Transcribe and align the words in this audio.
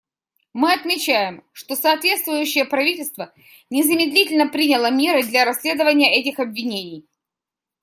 Мы 0.53 0.73
отмечаем, 0.73 1.43
что 1.51 1.75
соответствующее 1.75 2.65
правительство 2.65 3.31
незамедлительно 3.69 4.49
приняло 4.49 4.89
меры 4.89 5.21
для 5.21 5.45
расследования 5.45 6.15
этих 6.19 6.39
обвинений. 6.39 7.05